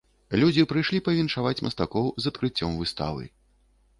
Людзі 0.43 0.63
прыйшлі 0.71 1.01
павіншаваць 1.07 1.63
мастакоў 1.67 2.09
з 2.25 2.33
адкрыццём 2.33 2.71
выставы. 2.81 3.23